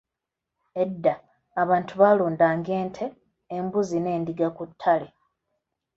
[0.83, 1.13] "Edda,
[1.61, 3.05] abantu baalundanga ente,
[3.57, 5.09] embuzi n’endiga ku ttale."